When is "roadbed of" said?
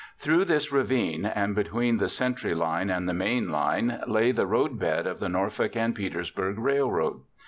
4.47-5.19